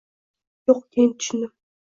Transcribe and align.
Yo‘q, 0.71 0.81
keyin 0.97 1.13
tushundim. 1.19 1.55